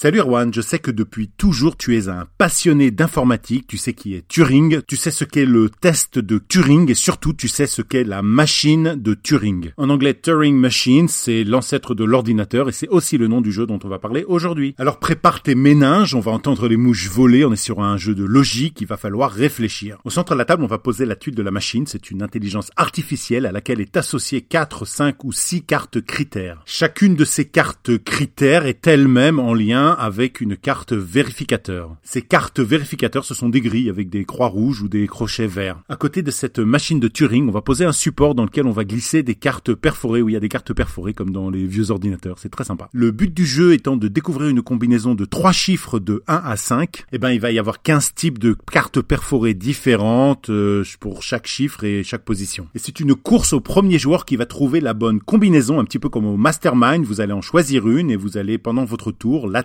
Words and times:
Salut 0.00 0.20
Erwan, 0.20 0.54
je 0.54 0.60
sais 0.60 0.78
que 0.78 0.92
depuis 0.92 1.26
toujours 1.26 1.76
tu 1.76 1.96
es 1.98 2.08
un 2.08 2.28
passionné 2.38 2.92
d'informatique, 2.92 3.66
tu 3.66 3.78
sais 3.78 3.94
qui 3.94 4.14
est 4.14 4.28
Turing, 4.28 4.80
tu 4.86 4.94
sais 4.94 5.10
ce 5.10 5.24
qu'est 5.24 5.44
le 5.44 5.70
test 5.70 6.20
de 6.20 6.38
Turing 6.38 6.88
et 6.88 6.94
surtout 6.94 7.32
tu 7.32 7.48
sais 7.48 7.66
ce 7.66 7.82
qu'est 7.82 8.04
la 8.04 8.22
machine 8.22 8.94
de 8.94 9.14
Turing. 9.14 9.72
En 9.76 9.90
anglais 9.90 10.14
Turing 10.14 10.54
Machine, 10.54 11.08
c'est 11.08 11.42
l'ancêtre 11.42 11.96
de 11.96 12.04
l'ordinateur 12.04 12.68
et 12.68 12.72
c'est 12.72 12.86
aussi 12.86 13.18
le 13.18 13.26
nom 13.26 13.40
du 13.40 13.50
jeu 13.50 13.66
dont 13.66 13.80
on 13.82 13.88
va 13.88 13.98
parler 13.98 14.24
aujourd'hui. 14.28 14.76
Alors 14.78 15.00
prépare 15.00 15.42
tes 15.42 15.56
méninges, 15.56 16.14
on 16.14 16.20
va 16.20 16.30
entendre 16.30 16.68
les 16.68 16.76
mouches 16.76 17.08
voler, 17.08 17.44
on 17.44 17.52
est 17.52 17.56
sur 17.56 17.82
un 17.82 17.96
jeu 17.96 18.14
de 18.14 18.22
logique, 18.22 18.80
il 18.80 18.86
va 18.86 18.98
falloir 18.98 19.32
réfléchir. 19.32 19.98
Au 20.04 20.10
centre 20.10 20.34
de 20.34 20.38
la 20.38 20.44
table, 20.44 20.62
on 20.62 20.68
va 20.68 20.78
poser 20.78 21.06
la 21.06 21.16
tuile 21.16 21.34
de 21.34 21.42
la 21.42 21.50
machine, 21.50 21.88
c'est 21.88 22.12
une 22.12 22.22
intelligence 22.22 22.70
artificielle 22.76 23.46
à 23.46 23.50
laquelle 23.50 23.80
est 23.80 23.96
associée 23.96 24.42
4, 24.42 24.84
5 24.84 25.24
ou 25.24 25.32
6 25.32 25.62
cartes 25.62 26.00
critères. 26.00 26.62
Chacune 26.66 27.16
de 27.16 27.24
ces 27.24 27.46
cartes 27.46 27.98
critères 28.04 28.64
est 28.64 28.86
elle-même 28.86 29.40
en 29.40 29.54
lien 29.54 29.87
avec 29.92 30.40
une 30.40 30.56
carte 30.56 30.92
vérificateur. 30.92 31.96
Ces 32.02 32.22
cartes 32.22 32.60
vérificateurs, 32.60 33.24
ce 33.24 33.34
sont 33.34 33.48
des 33.48 33.60
grilles 33.60 33.90
avec 33.90 34.10
des 34.10 34.24
croix 34.24 34.48
rouges 34.48 34.82
ou 34.82 34.88
des 34.88 35.06
crochets 35.06 35.46
verts. 35.46 35.80
À 35.88 35.96
côté 35.96 36.22
de 36.22 36.30
cette 36.30 36.58
machine 36.58 37.00
de 37.00 37.08
Turing, 37.08 37.48
on 37.48 37.52
va 37.52 37.62
poser 37.62 37.84
un 37.84 37.92
support 37.92 38.34
dans 38.34 38.44
lequel 38.44 38.66
on 38.66 38.72
va 38.72 38.84
glisser 38.84 39.22
des 39.22 39.34
cartes 39.34 39.74
perforées, 39.74 40.22
où 40.22 40.28
il 40.28 40.32
y 40.32 40.36
a 40.36 40.40
des 40.40 40.48
cartes 40.48 40.72
perforées 40.72 41.14
comme 41.14 41.30
dans 41.30 41.50
les 41.50 41.66
vieux 41.66 41.90
ordinateurs. 41.90 42.38
C'est 42.38 42.48
très 42.48 42.64
sympa. 42.64 42.88
Le 42.92 43.10
but 43.10 43.32
du 43.32 43.46
jeu 43.46 43.72
étant 43.72 43.96
de 43.96 44.08
découvrir 44.08 44.48
une 44.48 44.62
combinaison 44.62 45.14
de 45.14 45.24
trois 45.24 45.52
chiffres 45.52 45.98
de 45.98 46.22
1 46.26 46.42
à 46.44 46.56
5, 46.56 47.04
eh 47.12 47.18
ben, 47.18 47.30
il 47.30 47.40
va 47.40 47.50
y 47.50 47.58
avoir 47.58 47.82
15 47.82 48.14
types 48.14 48.38
de 48.38 48.56
cartes 48.70 49.00
perforées 49.00 49.54
différentes 49.54 50.50
euh, 50.50 50.84
pour 51.00 51.22
chaque 51.22 51.46
chiffre 51.46 51.84
et 51.84 52.02
chaque 52.02 52.24
position. 52.24 52.68
Et 52.74 52.78
c'est 52.78 53.00
une 53.00 53.14
course 53.14 53.52
au 53.52 53.60
premier 53.60 53.98
joueur 53.98 54.24
qui 54.24 54.36
va 54.36 54.46
trouver 54.46 54.80
la 54.80 54.94
bonne 54.94 55.20
combinaison, 55.20 55.80
un 55.80 55.84
petit 55.84 55.98
peu 55.98 56.08
comme 56.08 56.26
au 56.26 56.36
Mastermind. 56.36 57.04
Vous 57.04 57.20
allez 57.20 57.32
en 57.32 57.42
choisir 57.42 57.88
une 57.88 58.10
et 58.10 58.16
vous 58.16 58.36
allez 58.36 58.58
pendant 58.58 58.84
votre 58.84 59.12
tour 59.12 59.48
la 59.48 59.62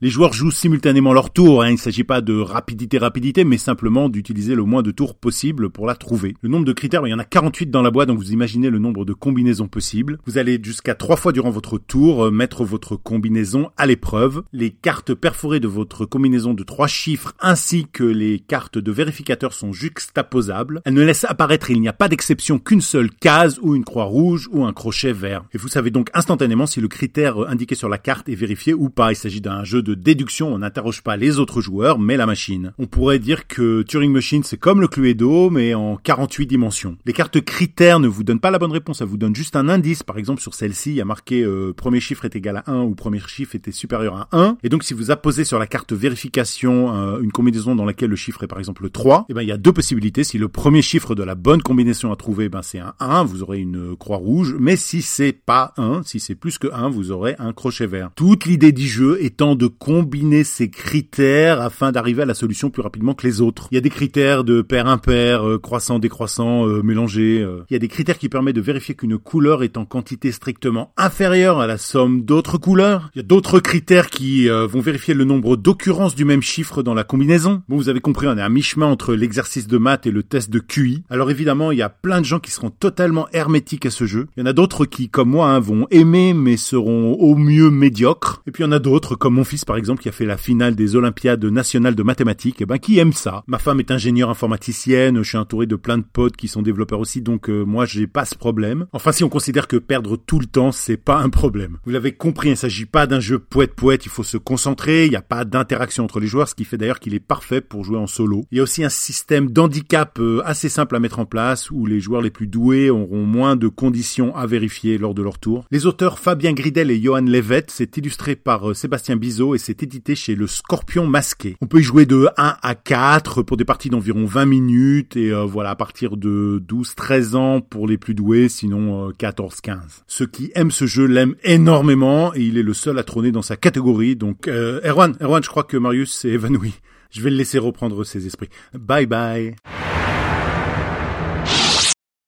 Les 0.00 0.10
joueurs 0.10 0.32
jouent 0.32 0.50
simultanément 0.50 1.12
leur 1.12 1.32
tour, 1.32 1.62
hein. 1.62 1.68
il 1.68 1.72
ne 1.72 1.78
s'agit 1.78 2.04
pas 2.04 2.20
de 2.20 2.38
rapidité 2.38 2.98
rapidité, 2.98 3.44
mais 3.44 3.58
simplement 3.58 4.08
d'utiliser 4.08 4.54
le 4.54 4.64
moins 4.64 4.82
de 4.82 4.90
tours 4.90 5.14
possible 5.14 5.70
pour 5.70 5.86
la 5.86 5.94
trouver. 5.94 6.34
Le 6.42 6.48
nombre 6.48 6.64
de 6.64 6.72
critères, 6.72 7.06
il 7.06 7.10
y 7.10 7.14
en 7.14 7.18
a 7.18 7.24
48 7.24 7.70
dans 7.70 7.82
la 7.82 7.90
boîte, 7.90 8.08
donc 8.08 8.18
vous 8.18 8.32
imaginez 8.32 8.70
le 8.70 8.78
nombre 8.78 9.04
de 9.04 9.12
combinaisons 9.12 9.68
possibles. 9.68 10.18
Vous 10.26 10.38
allez 10.38 10.60
jusqu'à 10.62 10.94
trois 10.94 11.16
fois 11.16 11.32
durant 11.32 11.50
votre 11.50 11.78
tour 11.78 12.26
euh, 12.26 12.30
mettre 12.30 12.64
votre 12.64 12.96
combinaison 12.96 13.70
à 13.76 13.86
l'épreuve. 13.86 14.42
Les 14.52 14.70
cartes 14.70 15.14
perforées 15.14 15.60
de 15.60 15.68
votre 15.68 16.06
combinaison 16.06 16.54
de 16.54 16.62
trois 16.62 16.86
chiffres 16.86 17.34
ainsi 17.40 17.86
que 17.90 18.04
les 18.04 18.38
cartes 18.38 18.78
de 18.78 18.92
vérificateur 18.92 19.52
sont 19.52 19.72
juxtaposables. 19.72 20.82
Elles 20.84 20.94
ne 20.94 21.02
laissent 21.02 21.24
apparaître, 21.24 21.70
il 21.70 21.80
n'y 21.80 21.88
a 21.88 21.92
pas 21.92 22.08
d'exception, 22.08 22.58
qu'une 22.58 22.80
seule 22.80 23.10
case 23.10 23.58
ou 23.62 23.74
une 23.74 23.84
croix 23.84 24.04
rouge 24.04 24.48
ou 24.52 24.64
un 24.64 24.72
crochet 24.72 25.12
vert. 25.12 25.44
Et 25.52 25.58
vous 25.58 25.68
savez 25.68 25.90
donc 25.90 26.10
instantanément 26.14 26.66
si 26.66 26.80
le 26.80 26.88
critère 26.88 27.38
indiqué 27.48 27.74
sur 27.74 27.88
la 27.88 27.98
carte 27.98 28.28
est 28.28 28.34
vérifié 28.34 28.74
ou 28.74 28.90
pas. 28.90 29.12
Il 29.12 29.16
s'agit 29.16 29.40
d'un 29.46 29.62
jeu 29.62 29.80
de 29.80 29.94
déduction, 29.94 30.52
on 30.52 30.58
n'interroge 30.58 31.02
pas 31.02 31.16
les 31.16 31.38
autres 31.38 31.60
joueurs, 31.60 32.00
mais 32.00 32.16
la 32.16 32.26
machine. 32.26 32.72
On 32.78 32.86
pourrait 32.86 33.20
dire 33.20 33.46
que 33.46 33.82
Turing 33.82 34.10
Machine, 34.10 34.42
c'est 34.42 34.56
comme 34.56 34.80
le 34.80 34.88
Cluedo, 34.88 35.50
mais 35.50 35.72
en 35.72 35.96
48 35.96 36.48
dimensions. 36.48 36.96
Les 37.06 37.12
cartes 37.12 37.40
critères 37.40 38.00
ne 38.00 38.08
vous 38.08 38.24
donnent 38.24 38.40
pas 38.40 38.50
la 38.50 38.58
bonne 38.58 38.72
réponse, 38.72 39.00
elles 39.00 39.06
vous 39.06 39.16
donnent 39.16 39.36
juste 39.36 39.54
un 39.54 39.68
indice. 39.68 40.02
Par 40.02 40.18
exemple, 40.18 40.42
sur 40.42 40.54
celle-ci, 40.54 40.90
il 40.90 40.96
y 40.96 41.00
a 41.00 41.04
marqué 41.04 41.44
euh, 41.44 41.72
premier 41.72 42.00
chiffre 42.00 42.24
est 42.24 42.34
égal 42.34 42.56
à 42.56 42.64
1 42.68 42.82
ou 42.82 42.96
premier 42.96 43.20
chiffre 43.20 43.54
était 43.54 43.70
supérieur 43.70 44.16
à 44.16 44.28
1. 44.32 44.58
Et 44.64 44.68
donc, 44.68 44.82
si 44.82 44.94
vous 44.94 45.12
apposez 45.12 45.44
sur 45.44 45.60
la 45.60 45.68
carte 45.68 45.92
vérification 45.92 46.96
euh, 46.96 47.20
une 47.20 47.30
combinaison 47.30 47.76
dans 47.76 47.84
laquelle 47.84 48.10
le 48.10 48.16
chiffre 48.16 48.42
est 48.42 48.48
par 48.48 48.58
exemple 48.58 48.82
le 48.82 48.90
3, 48.90 49.20
et 49.20 49.24
eh 49.28 49.34
ben, 49.34 49.42
il 49.42 49.48
y 49.48 49.52
a 49.52 49.58
deux 49.58 49.72
possibilités. 49.72 50.24
Si 50.24 50.38
le 50.38 50.48
premier 50.48 50.82
chiffre 50.82 51.14
de 51.14 51.22
la 51.22 51.36
bonne 51.36 51.62
combinaison 51.62 52.10
à 52.10 52.16
trouver, 52.16 52.48
ben, 52.48 52.62
c'est 52.62 52.80
un 52.80 52.94
1, 52.98 53.22
vous 53.22 53.44
aurez 53.44 53.60
une 53.60 53.94
croix 53.96 54.16
rouge. 54.16 54.56
Mais 54.58 54.74
si 54.74 55.02
c'est 55.02 55.32
pas 55.32 55.72
1, 55.76 56.02
si 56.04 56.18
c'est 56.18 56.34
plus 56.34 56.58
que 56.58 56.66
1, 56.72 56.88
vous 56.88 57.12
aurez 57.12 57.36
un 57.38 57.52
crochet 57.52 57.86
vert. 57.86 58.10
Toute 58.16 58.44
l'idée 58.44 58.72
du 58.72 58.88
jeu 58.88 59.18
étant 59.36 59.54
de 59.54 59.66
combiner 59.66 60.44
ces 60.44 60.70
critères 60.70 61.60
afin 61.60 61.92
d'arriver 61.92 62.22
à 62.22 62.24
la 62.24 62.32
solution 62.32 62.70
plus 62.70 62.80
rapidement 62.80 63.12
que 63.12 63.26
les 63.26 63.42
autres. 63.42 63.68
Il 63.70 63.74
y 63.74 63.78
a 63.78 63.82
des 63.82 63.90
critères 63.90 64.44
de 64.44 64.62
pair 64.62 64.86
impair, 64.86 65.46
euh, 65.46 65.58
croissant 65.58 65.98
décroissant, 65.98 66.66
euh, 66.66 66.80
mélangé. 66.82 67.42
Euh. 67.42 67.62
Il 67.68 67.74
y 67.74 67.76
a 67.76 67.78
des 67.78 67.88
critères 67.88 68.16
qui 68.16 68.30
permettent 68.30 68.56
de 68.56 68.62
vérifier 68.62 68.94
qu'une 68.94 69.18
couleur 69.18 69.62
est 69.62 69.76
en 69.76 69.84
quantité 69.84 70.32
strictement 70.32 70.94
inférieure 70.96 71.60
à 71.60 71.66
la 71.66 71.76
somme 71.76 72.22
d'autres 72.22 72.56
couleurs. 72.56 73.10
Il 73.14 73.18
y 73.18 73.20
a 73.20 73.24
d'autres 73.24 73.60
critères 73.60 74.08
qui 74.08 74.48
vont 74.48 74.80
vérifier 74.80 75.12
le 75.12 75.24
nombre 75.24 75.56
d'occurrences 75.56 76.14
du 76.14 76.24
même 76.24 76.40
chiffre 76.40 76.82
dans 76.82 76.94
la 76.94 77.04
combinaison. 77.04 77.62
Bon, 77.68 77.76
vous 77.76 77.90
avez 77.90 78.00
compris, 78.00 78.26
on 78.28 78.38
est 78.38 78.42
à 78.42 78.48
mi-chemin 78.48 78.86
entre 78.86 79.14
l'exercice 79.14 79.66
de 79.66 79.76
maths 79.76 80.06
et 80.06 80.10
le 80.10 80.22
test 80.22 80.48
de 80.48 80.60
QI. 80.60 81.02
Alors 81.10 81.30
évidemment, 81.30 81.72
il 81.72 81.78
y 81.78 81.82
a 81.82 81.90
plein 81.90 82.20
de 82.20 82.24
gens 82.24 82.40
qui 82.40 82.52
seront 82.52 82.70
totalement 82.70 83.28
hermétiques 83.34 83.84
à 83.84 83.90
ce 83.90 84.06
jeu. 84.06 84.28
Il 84.36 84.40
y 84.40 84.42
en 84.44 84.46
a 84.46 84.54
d'autres 84.54 84.86
qui, 84.86 85.10
comme 85.10 85.28
moi, 85.28 85.50
hein, 85.50 85.60
vont 85.60 85.86
aimer 85.90 86.32
mais 86.32 86.56
seront 86.56 87.12
au 87.12 87.36
mieux 87.36 87.70
médiocres. 87.70 88.42
Et 88.46 88.50
puis 88.50 88.62
il 88.62 88.66
y 88.66 88.68
en 88.68 88.72
a 88.72 88.78
d'autres, 88.78 89.16
comme 89.26 89.34
mon 89.34 89.42
fils 89.42 89.64
par 89.64 89.76
exemple, 89.76 90.02
qui 90.02 90.08
a 90.08 90.12
fait 90.12 90.24
la 90.24 90.36
finale 90.36 90.76
des 90.76 90.94
Olympiades 90.94 91.44
nationales 91.46 91.96
de 91.96 92.04
mathématiques, 92.04 92.58
eh 92.60 92.64
ben 92.64 92.78
qui 92.78 93.00
aime 93.00 93.12
ça. 93.12 93.42
Ma 93.48 93.58
femme 93.58 93.80
est 93.80 93.90
ingénieure 93.90 94.30
informaticienne, 94.30 95.20
je 95.20 95.28
suis 95.28 95.36
entouré 95.36 95.66
de 95.66 95.74
plein 95.74 95.98
de 95.98 96.04
potes 96.04 96.36
qui 96.36 96.46
sont 96.46 96.62
développeurs 96.62 97.00
aussi, 97.00 97.22
donc 97.22 97.50
euh, 97.50 97.64
moi 97.64 97.86
j'ai 97.86 98.06
pas 98.06 98.24
ce 98.24 98.36
problème. 98.36 98.86
Enfin 98.92 99.10
si 99.10 99.24
on 99.24 99.28
considère 99.28 99.66
que 99.66 99.78
perdre 99.78 100.16
tout 100.16 100.38
le 100.38 100.46
temps 100.46 100.70
c'est 100.70 100.96
pas 100.96 101.18
un 101.18 101.28
problème. 101.28 101.78
Vous 101.84 101.90
l'avez 101.90 102.12
compris, 102.12 102.50
il 102.50 102.56
s'agit 102.56 102.86
pas 102.86 103.08
d'un 103.08 103.18
jeu 103.18 103.40
poète 103.40 103.74
poète, 103.74 104.06
il 104.06 104.10
faut 104.10 104.22
se 104.22 104.36
concentrer, 104.36 105.06
il 105.06 105.10
n'y 105.10 105.16
a 105.16 105.22
pas 105.22 105.44
d'interaction 105.44 106.04
entre 106.04 106.20
les 106.20 106.28
joueurs, 106.28 106.46
ce 106.46 106.54
qui 106.54 106.64
fait 106.64 106.78
d'ailleurs 106.78 107.00
qu'il 107.00 107.12
est 107.12 107.18
parfait 107.18 107.60
pour 107.60 107.82
jouer 107.82 107.98
en 107.98 108.06
solo. 108.06 108.44
Il 108.52 108.58
y 108.58 108.60
a 108.60 108.62
aussi 108.62 108.84
un 108.84 108.88
système 108.88 109.50
d'handicap 109.50 110.20
euh, 110.20 110.40
assez 110.44 110.68
simple 110.68 110.94
à 110.94 111.00
mettre 111.00 111.18
en 111.18 111.26
place 111.26 111.68
où 111.72 111.84
les 111.84 111.98
joueurs 111.98 112.22
les 112.22 112.30
plus 112.30 112.46
doués 112.46 112.90
auront 112.90 113.24
moins 113.24 113.56
de 113.56 113.66
conditions 113.66 114.36
à 114.36 114.46
vérifier 114.46 114.98
lors 114.98 115.14
de 115.14 115.22
leur 115.22 115.40
tour. 115.40 115.64
Les 115.72 115.84
auteurs 115.84 116.20
Fabien 116.20 116.52
Gridel 116.52 116.92
et 116.92 117.02
Johan 117.02 117.22
Levet, 117.22 117.64
c'est 117.66 117.96
illustré 117.96 118.36
par 118.36 118.70
euh, 118.70 118.74
Sébastien 119.22 119.54
et 119.54 119.58
c'est 119.58 119.82
édité 119.82 120.14
chez 120.14 120.34
le 120.34 120.46
Scorpion 120.46 121.06
Masqué. 121.06 121.56
On 121.60 121.66
peut 121.66 121.80
y 121.80 121.82
jouer 121.82 122.06
de 122.06 122.28
1 122.36 122.56
à 122.62 122.74
4 122.74 123.42
pour 123.42 123.56
des 123.56 123.64
parties 123.64 123.90
d'environ 123.90 124.24
20 124.24 124.46
minutes 124.46 125.16
et 125.16 125.32
euh, 125.32 125.44
voilà 125.44 125.70
à 125.70 125.76
partir 125.76 126.16
de 126.16 126.62
12-13 126.68 127.36
ans 127.36 127.60
pour 127.60 127.86
les 127.86 127.98
plus 127.98 128.14
doués, 128.14 128.48
sinon 128.48 129.10
14-15. 129.10 129.70
Euh, 129.70 129.76
Ceux 130.06 130.26
qui 130.26 130.50
aiment 130.54 130.70
ce 130.70 130.86
jeu 130.86 131.06
l'aiment 131.06 131.34
énormément 131.44 132.34
et 132.34 132.42
il 132.42 132.58
est 132.58 132.62
le 132.62 132.74
seul 132.74 132.98
à 132.98 133.02
trôner 133.02 133.32
dans 133.32 133.42
sa 133.42 133.56
catégorie. 133.56 134.16
Donc 134.16 134.48
euh, 134.48 134.80
Erwan, 134.84 135.16
Erwan, 135.20 135.42
je 135.42 135.48
crois 135.48 135.64
que 135.64 135.76
Marius 135.76 136.12
s'est 136.12 136.30
évanoui. 136.30 136.74
Je 137.10 137.22
vais 137.22 137.30
le 137.30 137.36
laisser 137.36 137.58
reprendre 137.58 138.04
ses 138.04 138.26
esprits. 138.26 138.48
Bye 138.74 139.06
bye. 139.06 139.56